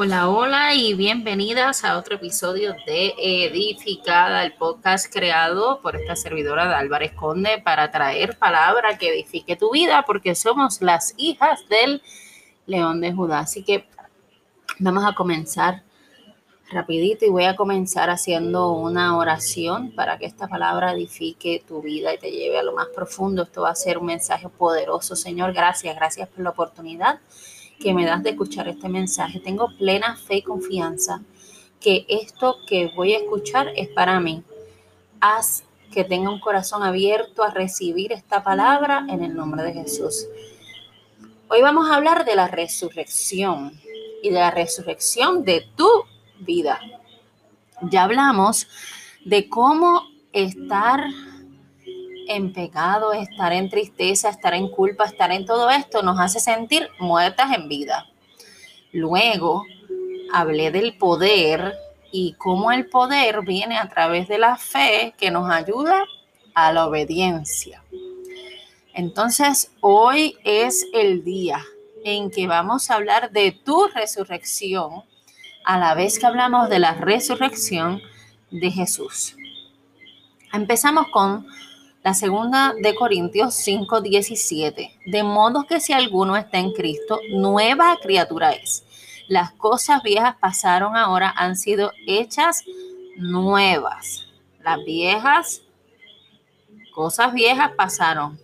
[0.00, 6.68] Hola, hola y bienvenidas a otro episodio de Edificada, el podcast creado por esta servidora
[6.68, 12.00] de Álvarez Conde para traer palabra que edifique tu vida, porque somos las hijas del
[12.66, 13.40] León de Judá.
[13.40, 13.88] Así que
[14.78, 15.82] vamos a comenzar
[16.70, 22.14] rapidito y voy a comenzar haciendo una oración para que esta palabra edifique tu vida
[22.14, 23.42] y te lleve a lo más profundo.
[23.42, 25.16] Esto va a ser un mensaje poderoso.
[25.16, 27.18] Señor, gracias, gracias por la oportunidad
[27.80, 29.40] que me das de escuchar este mensaje.
[29.40, 31.22] Tengo plena fe y confianza
[31.80, 34.42] que esto que voy a escuchar es para mí.
[35.20, 40.26] Haz que tenga un corazón abierto a recibir esta palabra en el nombre de Jesús.
[41.48, 43.80] Hoy vamos a hablar de la resurrección
[44.22, 45.88] y de la resurrección de tu
[46.40, 46.80] vida.
[47.82, 48.66] Ya hablamos
[49.24, 51.04] de cómo estar
[52.28, 56.88] en pecado, estar en tristeza, estar en culpa, estar en todo esto nos hace sentir
[57.00, 58.06] muertas en vida.
[58.92, 59.64] Luego
[60.32, 61.74] hablé del poder
[62.12, 66.04] y cómo el poder viene a través de la fe que nos ayuda
[66.54, 67.82] a la obediencia.
[68.94, 71.64] Entonces, hoy es el día
[72.04, 75.04] en que vamos a hablar de tu resurrección,
[75.64, 78.00] a la vez que hablamos de la resurrección
[78.50, 79.36] de Jesús.
[80.52, 81.46] Empezamos con
[82.02, 84.98] la segunda de Corintios 5, 17.
[85.06, 88.84] De modo que si alguno está en Cristo, nueva criatura es.
[89.26, 92.62] Las cosas viejas pasaron ahora, han sido hechas
[93.16, 94.28] nuevas.
[94.60, 95.62] Las viejas,
[96.94, 98.38] cosas viejas pasaron.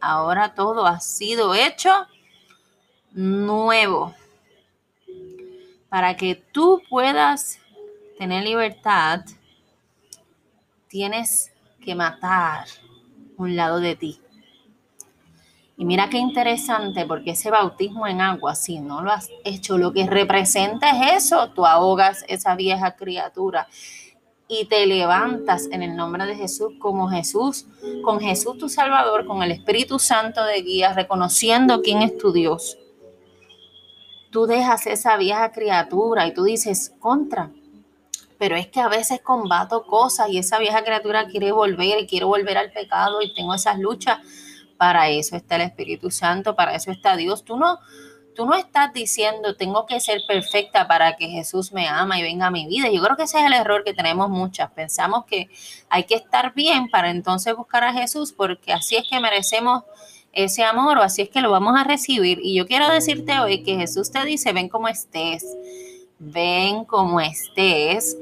[0.00, 2.06] Ahora todo ha sido hecho
[3.10, 4.14] nuevo.
[5.88, 7.58] Para que tú puedas
[8.16, 9.24] tener libertad,
[10.88, 11.52] tienes
[11.84, 12.66] que matar
[13.36, 14.20] un lado de ti.
[15.76, 19.92] Y mira qué interesante, porque ese bautismo en agua, si no lo has hecho, lo
[19.92, 23.66] que representa es eso, tú ahogas esa vieja criatura
[24.48, 27.66] y te levantas en el nombre de Jesús como Jesús,
[28.04, 32.76] con Jesús tu Salvador, con el Espíritu Santo de guía, reconociendo quién es tu Dios.
[34.30, 37.50] Tú dejas esa vieja criatura y tú dices, contra,
[38.42, 42.26] pero es que a veces combato cosas y esa vieja criatura quiere volver y quiero
[42.26, 44.18] volver al pecado y tengo esas luchas.
[44.76, 47.44] Para eso está el Espíritu Santo, para eso está Dios.
[47.44, 47.78] Tú no,
[48.34, 52.48] tú no estás diciendo tengo que ser perfecta para que Jesús me ama y venga
[52.48, 52.90] a mi vida.
[52.90, 54.72] Yo creo que ese es el error que tenemos muchas.
[54.72, 55.48] Pensamos que
[55.88, 59.84] hay que estar bien para entonces buscar a Jesús porque así es que merecemos
[60.32, 62.40] ese amor o así es que lo vamos a recibir.
[62.42, 65.46] Y yo quiero decirte hoy que Jesús te dice, ven como estés,
[66.18, 68.16] ven como estés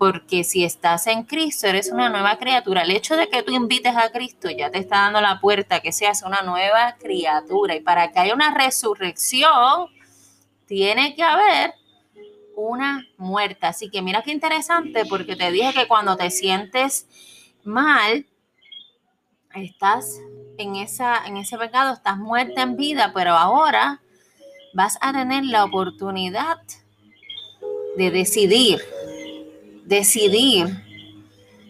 [0.00, 2.84] porque si estás en Cristo, eres una nueva criatura.
[2.84, 5.92] El hecho de que tú invites a Cristo ya te está dando la puerta que
[5.92, 7.76] seas una nueva criatura.
[7.76, 9.88] Y para que haya una resurrección,
[10.64, 11.74] tiene que haber
[12.56, 13.68] una muerta.
[13.68, 17.06] Así que mira qué interesante, porque te dije que cuando te sientes
[17.62, 18.24] mal,
[19.54, 20.18] estás
[20.56, 24.00] en, esa, en ese pecado, estás muerta en vida, pero ahora
[24.72, 26.56] vas a tener la oportunidad
[27.98, 28.80] de decidir
[29.90, 30.68] decidir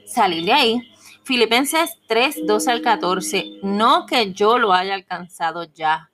[0.04, 0.92] salir de ahí.
[1.24, 6.10] Filipenses 3, 12 al 14, no que yo lo haya alcanzado ya,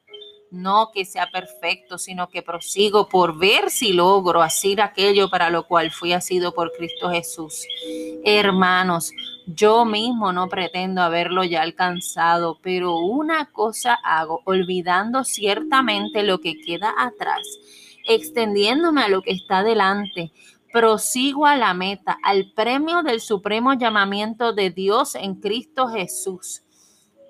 [0.50, 5.66] no que sea perfecto, sino que prosigo por ver si logro hacer aquello para lo
[5.66, 7.66] cual fui asido por Cristo Jesús.
[8.24, 9.10] Hermanos,
[9.46, 16.60] yo mismo no pretendo haberlo ya alcanzado, pero una cosa hago, olvidando ciertamente lo que
[16.60, 17.42] queda atrás,
[18.06, 20.30] extendiéndome a lo que está delante
[20.76, 26.64] prosigo a la meta, al premio del supremo llamamiento de Dios en Cristo Jesús.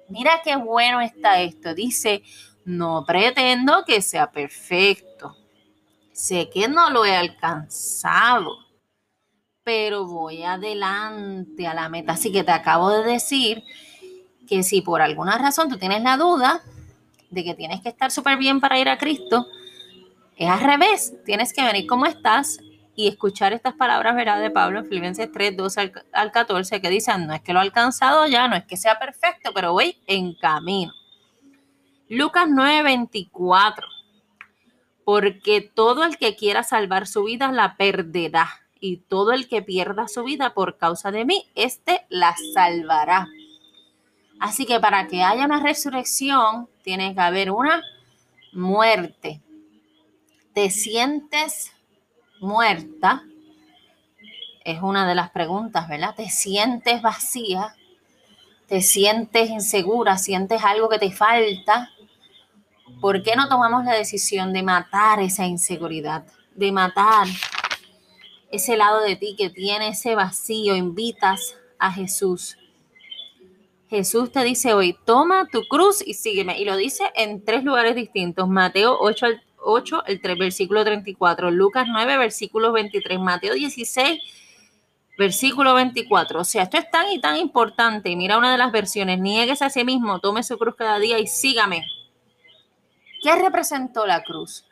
[0.08, 1.72] Mira qué bueno está esto.
[1.72, 2.24] Dice,
[2.64, 5.36] no pretendo que sea perfecto.
[6.12, 8.50] Sé que no lo he alcanzado,
[9.62, 12.14] pero voy adelante a la meta.
[12.14, 13.62] Así que te acabo de decir
[14.48, 16.64] que si por alguna razón tú tienes la duda
[17.30, 19.46] de que tienes que estar súper bien para ir a Cristo,
[20.34, 21.14] es al revés.
[21.24, 22.58] Tienes que venir como estás
[22.96, 24.40] y escuchar estas palabras ¿verdad?
[24.40, 27.62] de Pablo en Filipenses 3, 12 al, 14, que dicen, no es que lo he
[27.62, 30.92] alcanzado ya, no es que sea perfecto, pero voy en camino.
[32.08, 33.86] Lucas 9, 24,
[35.04, 38.48] porque todo el que quiera salvar su vida la perderá,
[38.80, 43.26] y todo el que pierda su vida por causa de mí, éste la salvará.
[44.38, 47.82] Así que para que haya una resurrección, tiene que haber una
[48.52, 49.40] muerte.
[50.54, 51.72] Te sientes
[52.40, 53.24] muerta,
[54.64, 56.14] es una de las preguntas, ¿verdad?
[56.14, 57.74] ¿Te sientes vacía?
[58.66, 60.18] ¿Te sientes insegura?
[60.18, 61.90] ¿Sientes algo que te falta?
[63.00, 66.24] ¿Por qué no tomamos la decisión de matar esa inseguridad?
[66.56, 67.28] de matar
[68.50, 72.56] ese lado de ti que tiene ese vacío, invitas a Jesús.
[73.88, 76.58] Jesús te dice hoy, toma tu cruz y sígueme.
[76.58, 78.48] Y lo dice en tres lugares distintos.
[78.48, 79.26] Mateo 8,
[79.66, 81.50] 8 el 3, versículo 34.
[81.50, 83.18] Lucas 9, versículo 23.
[83.18, 84.20] Mateo 16,
[85.18, 86.40] versículo 24.
[86.40, 88.14] O sea, esto es tan y tan importante.
[88.16, 89.18] Mira una de las versiones.
[89.18, 91.84] Niegues a sí mismo, tome su cruz cada día y sígame.
[93.22, 94.64] ¿Qué representó la cruz?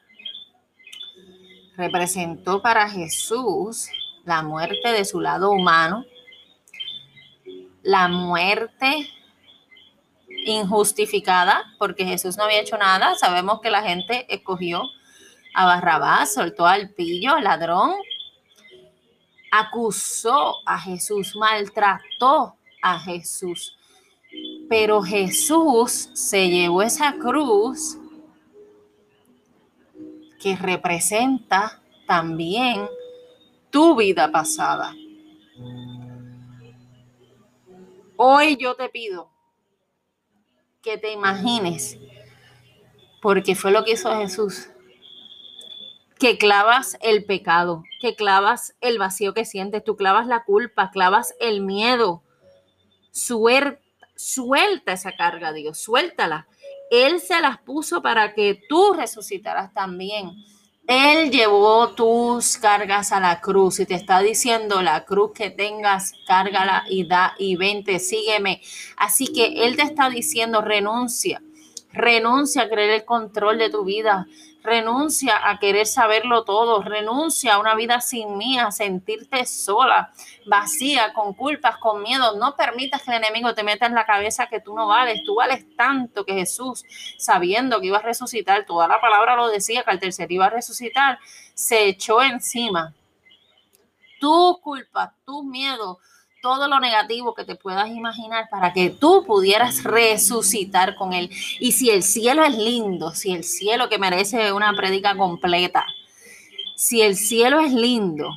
[1.76, 3.88] Representó para Jesús
[4.24, 6.04] la muerte de su lado humano,
[7.82, 9.08] la muerte
[10.44, 13.14] injustificada, porque Jesús no había hecho nada.
[13.14, 14.82] Sabemos que la gente escogió
[15.54, 17.94] a Barrabás, soltó al pillo, al ladrón,
[19.50, 23.76] acusó a Jesús, maltrató a Jesús.
[24.68, 27.98] Pero Jesús se llevó esa cruz
[30.40, 32.86] que representa también
[33.70, 34.94] tu vida pasada.
[38.16, 39.33] Hoy yo te pido
[40.84, 41.98] que te imagines,
[43.22, 44.68] porque fue lo que hizo Jesús,
[46.18, 51.34] que clavas el pecado, que clavas el vacío que sientes, tú clavas la culpa, clavas
[51.40, 52.22] el miedo.
[53.10, 53.80] Suelta,
[54.14, 56.46] suelta esa carga, Dios, suéltala.
[56.90, 60.32] Él se las puso para que tú resucitaras también.
[60.86, 66.12] Él llevó tus cargas a la cruz y te está diciendo la cruz que tengas,
[66.26, 68.60] cárgala y da y vente, sígueme.
[68.98, 71.42] Así que Él te está diciendo renuncia,
[71.90, 74.26] renuncia a querer el control de tu vida,
[74.64, 80.10] renuncia a querer saberlo todo, renuncia a una vida sin mí, a sentirte sola,
[80.46, 82.36] vacía, con culpas, con miedo.
[82.38, 85.34] No permitas que el enemigo te meta en la cabeza que tú no vales, tú
[85.34, 86.82] vales tanto que Jesús,
[87.18, 90.50] sabiendo que iba a resucitar, toda la palabra lo decía, que al tercer iba a
[90.50, 91.18] resucitar,
[91.52, 92.94] se echó encima.
[94.18, 95.98] Tu culpa, tu miedo,
[96.44, 101.30] todo lo negativo que te puedas imaginar para que tú pudieras resucitar con Él.
[101.58, 105.86] Y si el cielo es lindo, si el cielo que merece una prédica completa,
[106.76, 108.28] si el cielo es lindo,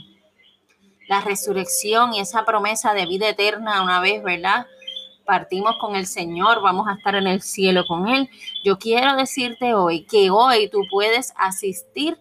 [1.09, 4.67] la resurrección y esa promesa de vida eterna una vez, ¿verdad?
[5.25, 8.29] Partimos con el Señor, vamos a estar en el cielo con Él.
[8.63, 12.17] Yo quiero decirte hoy que hoy tú puedes asistir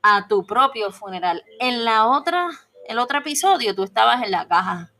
[0.00, 1.42] a tu propio funeral.
[1.58, 2.50] En la otra,
[2.86, 4.93] el otro episodio, tú estabas en la caja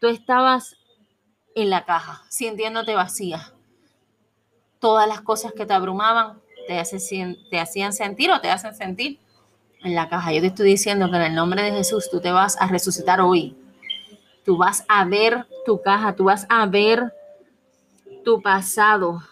[0.00, 0.76] tú estabas
[1.54, 3.52] en la caja, sintiéndote vacía.
[4.78, 6.82] Todas las cosas que te abrumaban te,
[7.50, 9.18] te hacían sentir o te hacen sentir
[9.82, 10.32] en la caja.
[10.32, 13.20] Yo te estoy diciendo que en el nombre de Jesús tú te vas a resucitar
[13.20, 13.56] hoy.
[14.44, 17.12] Tú vas a ver tu caja, tú vas a ver
[18.24, 19.22] tu pasado,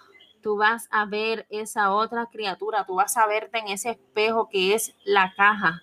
[0.43, 4.75] tú vas a ver esa otra criatura, tú vas a verte en ese espejo que
[4.75, 5.83] es la caja.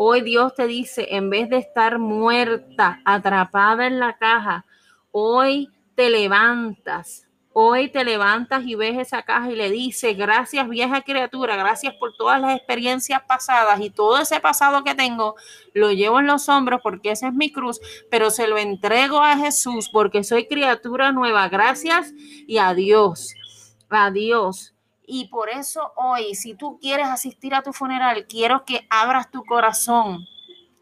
[0.00, 4.64] Hoy Dios te dice, en vez de estar muerta, atrapada en la caja,
[5.10, 7.26] hoy te levantas.
[7.52, 12.16] Hoy te levantas y ves esa caja y le dices, gracias vieja criatura, gracias por
[12.16, 15.34] todas las experiencias pasadas y todo ese pasado que tengo,
[15.74, 19.36] lo llevo en los hombros porque esa es mi cruz, pero se lo entrego a
[19.36, 21.48] Jesús porque soy criatura nueva.
[21.48, 22.14] Gracias
[22.46, 23.34] y adiós.
[23.88, 24.77] Adiós.
[25.10, 29.42] Y por eso hoy, si tú quieres asistir a tu funeral, quiero que abras tu
[29.42, 30.26] corazón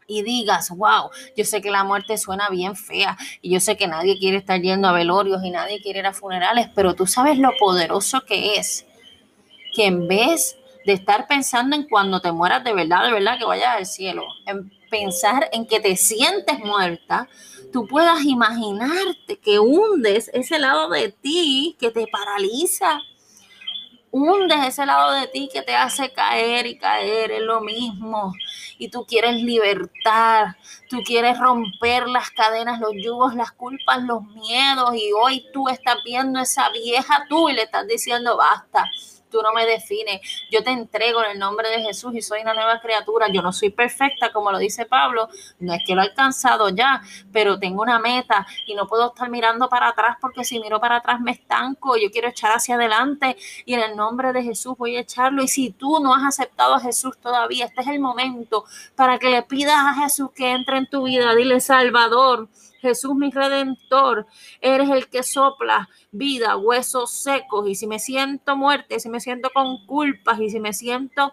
[0.05, 3.87] y digas, wow, yo sé que la muerte suena bien fea y yo sé que
[3.87, 7.37] nadie quiere estar yendo a velorios y nadie quiere ir a funerales, pero tú sabes
[7.37, 8.85] lo poderoso que es
[9.73, 13.45] que en vez de estar pensando en cuando te mueras de verdad, de verdad que
[13.45, 17.29] vayas al cielo, en pensar en que te sientes muerta,
[17.71, 22.99] tú puedas imaginarte que hundes ese lado de ti que te paraliza
[24.17, 28.33] hundes ese lado de ti que te hace caer y caer en lo mismo.
[28.77, 30.55] Y tú quieres libertad,
[30.89, 34.95] tú quieres romper las cadenas, los yugos, las culpas, los miedos.
[34.95, 38.89] Y hoy tú estás viendo esa vieja tú y le estás diciendo basta
[39.29, 40.21] tú no me defines.
[40.51, 43.27] Yo te entrego en el nombre de Jesús y soy una nueva criatura.
[43.31, 45.29] Yo no soy perfecta, como lo dice Pablo.
[45.59, 49.29] No es que lo he alcanzado ya, pero tengo una meta y no puedo estar
[49.29, 51.97] mirando para atrás porque si miro para atrás me estanco.
[51.97, 55.43] Yo quiero echar hacia adelante y en el nombre de Jesús voy a echarlo.
[55.43, 58.65] Y si tú no has aceptado a Jesús todavía, este es el momento
[58.95, 61.35] para que le pidas a Jesús que entre en tu vida.
[61.35, 62.49] Dile, Salvador.
[62.79, 64.27] Jesús mi redentor,
[64.61, 67.67] eres el que sopla vida, huesos secos.
[67.67, 71.31] Y si me siento muerte, si me siento con culpas y si me siento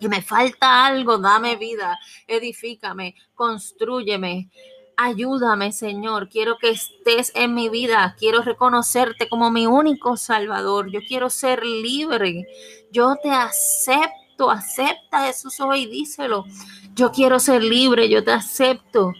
[0.00, 4.50] que me falta algo, dame vida, edifícame, construyeme.
[4.96, 6.28] Ayúdame, Señor.
[6.28, 8.16] Quiero que estés en mi vida.
[8.18, 10.90] Quiero reconocerte como mi único Salvador.
[10.90, 12.48] Yo quiero ser libre.
[12.90, 16.44] Yo te acepto acepta a Jesús hoy, díselo.
[16.94, 19.12] Yo quiero ser libre, yo te acepto.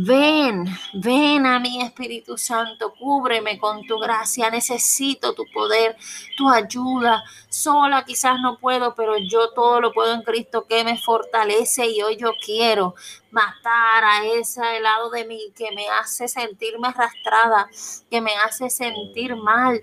[0.00, 0.64] Ven,
[0.94, 5.96] ven a mí Espíritu Santo, cúbreme con tu gracia, necesito tu poder,
[6.36, 7.24] tu ayuda.
[7.48, 12.00] Sola quizás no puedo, pero yo todo lo puedo en Cristo que me fortalece y
[12.02, 12.94] hoy yo quiero
[13.32, 17.68] matar a ese lado de mí que me hace sentirme arrastrada,
[18.08, 19.80] que me hace sentir mal.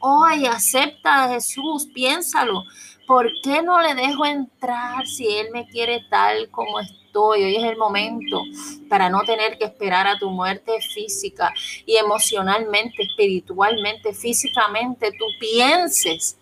[0.00, 2.62] Hoy acepta a Jesús, piénsalo.
[3.06, 7.42] ¿Por qué no le dejo entrar si Él me quiere tal como estoy?
[7.42, 8.42] Hoy es el momento
[8.88, 11.52] para no tener que esperar a tu muerte física
[11.86, 15.10] y emocionalmente, espiritualmente, físicamente.
[15.12, 16.36] Tú pienses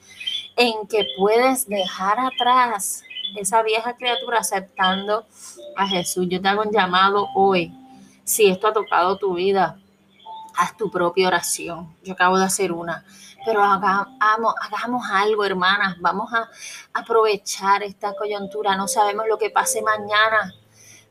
[0.56, 3.02] en que puedes dejar atrás
[3.36, 5.26] esa vieja criatura aceptando
[5.76, 6.26] a Jesús.
[6.28, 7.72] Yo te hago un llamado hoy.
[8.24, 9.78] Si esto ha tocado tu vida,
[10.56, 11.94] haz tu propia oración.
[12.02, 13.04] Yo acabo de hacer una
[13.46, 15.96] pero hagamos, hagamos algo, hermanas.
[16.00, 16.50] Vamos a
[16.92, 18.76] aprovechar esta coyuntura.
[18.76, 20.52] No sabemos lo que pase mañana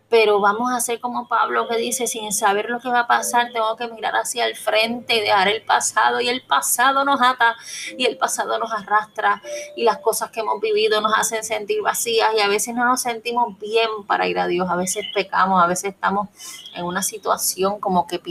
[0.10, 3.52] pero vamos a hacer como Pablo que dice, sin saber lo que va a pasar,
[3.52, 7.56] tengo que mirar hacia el frente y dejar el pasado, y el pasado nos ata,
[7.98, 9.42] y el pasado nos arrastra,
[9.76, 13.02] y las cosas que hemos vivido nos hacen sentir vacías, y a veces no nos
[13.02, 16.30] sentimos bien para ir a Dios, a veces pecamos, a veces estamos
[16.76, 18.22] en una situación como que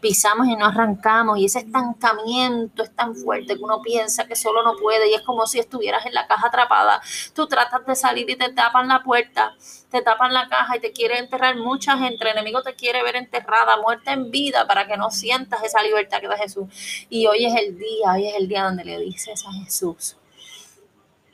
[0.00, 4.62] pisamos y no arrancamos, y ese estancamiento es tan fuerte que uno piensa que solo
[4.62, 7.02] no puede, y es como si estuvieras en la caja atrapada,
[7.34, 9.54] tú tratas de salir y te tapan la puerta,
[9.90, 13.16] te tapan la caja y te quieren enterrar mucha gente, el enemigo te quiere ver
[13.16, 16.68] enterrada, muerta en vida, para que no sientas esa libertad que da Jesús.
[17.08, 20.16] Y hoy es el día, hoy es el día donde le dices a Jesús,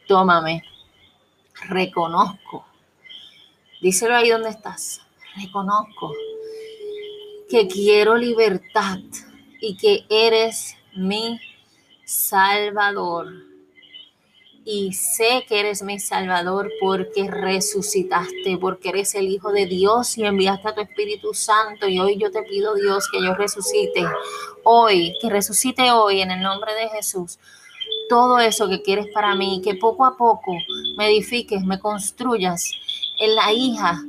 [0.07, 0.63] tómame,
[1.69, 2.67] reconozco,
[3.81, 5.01] díselo ahí donde estás,
[5.37, 6.13] reconozco
[7.49, 8.99] que quiero libertad
[9.61, 11.41] y que eres mi
[12.05, 13.54] Salvador
[14.67, 20.25] y sé que eres mi Salvador porque resucitaste, porque eres el Hijo de Dios y
[20.25, 21.87] enviaste a tu Espíritu Santo.
[21.87, 24.07] Y hoy yo te pido, Dios, que yo resucite
[24.63, 27.39] hoy, que resucite hoy en el nombre de Jesús.
[28.09, 30.53] Todo eso que quieres para mí, que poco a poco
[30.97, 32.71] me edifiques, me construyas
[33.19, 34.01] en la hija,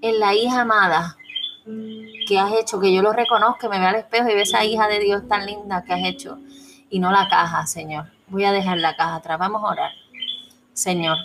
[0.00, 1.16] en la hija amada
[2.26, 4.88] que has hecho, que yo lo reconozca, me vea al espejo y ve esa hija
[4.88, 6.38] de Dios tan linda que has hecho
[6.88, 8.06] y no la caja, Señor.
[8.30, 9.38] Voy a dejar la caja atrás.
[9.38, 9.92] Vamos a orar.
[10.72, 11.16] Señor,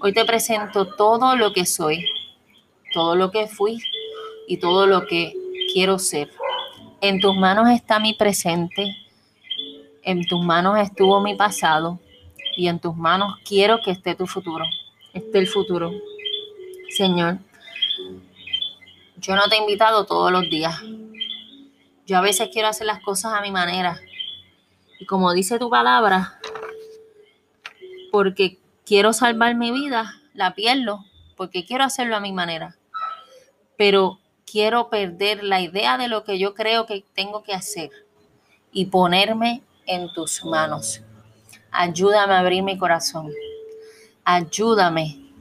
[0.00, 2.08] hoy te presento todo lo que soy,
[2.92, 3.82] todo lo que fui
[4.46, 5.34] y todo lo que
[5.72, 6.30] quiero ser.
[7.00, 8.96] En tus manos está mi presente,
[10.04, 11.98] en tus manos estuvo mi pasado
[12.56, 14.64] y en tus manos quiero que esté tu futuro,
[15.12, 15.90] esté el futuro.
[16.88, 17.38] Señor,
[19.16, 20.80] yo no te he invitado todos los días.
[22.06, 24.00] Yo a veces quiero hacer las cosas a mi manera.
[24.98, 26.38] Y como dice tu palabra,
[28.10, 31.04] porque quiero salvar mi vida, la pierdo,
[31.36, 32.76] porque quiero hacerlo a mi manera.
[33.76, 37.90] Pero quiero perder la idea de lo que yo creo que tengo que hacer
[38.72, 41.02] y ponerme en tus manos.
[41.70, 43.32] Ayúdame a abrir mi corazón.
[44.24, 45.32] Ayúdame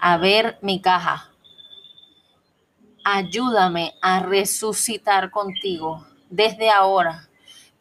[0.00, 1.30] a ver mi caja.
[3.02, 7.23] Ayúdame a resucitar contigo desde ahora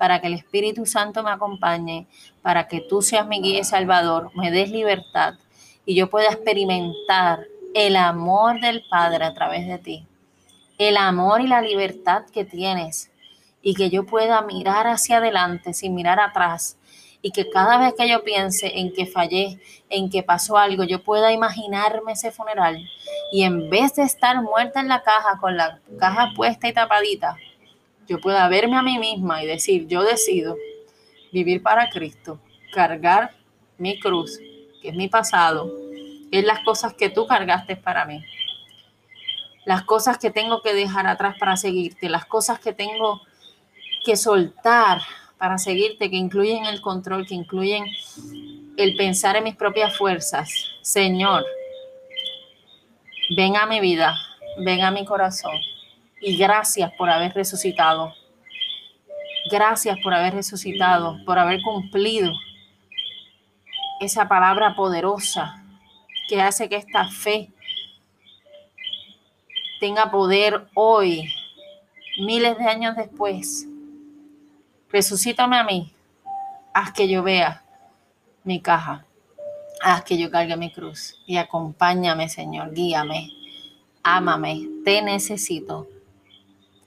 [0.04, 2.08] para que el Espíritu Santo me acompañe,
[2.42, 5.36] para que tú seas mi guía y salvador, me des libertad
[5.86, 10.06] y yo pueda experimentar el amor del Padre a través de ti,
[10.78, 13.12] el amor y la libertad que tienes
[13.62, 16.78] y que yo pueda mirar hacia adelante sin mirar atrás
[17.22, 19.58] y que cada vez que yo piense en que fallé,
[19.90, 22.86] en que pasó algo, yo pueda imaginarme ese funeral
[23.32, 27.38] y en vez de estar muerta en la caja con la caja puesta y tapadita,
[28.08, 30.58] yo pueda verme a mí misma y decir, yo decido
[31.32, 32.40] vivir para Cristo,
[32.74, 33.36] cargar
[33.78, 34.40] mi cruz,
[34.82, 35.72] que es mi pasado,
[36.32, 38.24] es las cosas que tú cargaste para mí,
[39.66, 43.22] las cosas que tengo que dejar atrás para seguirte, las cosas que tengo
[44.06, 45.02] que soltar
[45.38, 47.86] para seguirte, que incluyen el control, que incluyen
[48.78, 50.50] el pensar en mis propias fuerzas.
[50.82, 51.46] Señor,
[53.36, 54.16] ven a mi vida,
[54.60, 55.54] ven a mi corazón
[56.24, 58.14] y gracias por haber resucitado.
[59.52, 62.32] Gracias por haber resucitado, por haber cumplido
[64.00, 65.62] esa palabra poderosa
[66.30, 67.50] que hace que esta fe
[69.82, 71.30] tenga poder hoy,
[72.18, 73.68] miles de años después.
[74.90, 75.94] Resucítame a mí.
[76.74, 77.64] Haz que yo vea
[78.46, 79.06] mi caja.
[79.84, 81.16] Haz que yo cargue mi cruz.
[81.28, 82.74] Y acompáñame, Señor.
[82.74, 83.30] Guíame.
[84.04, 84.70] Ámame.
[84.86, 85.88] Te necesito.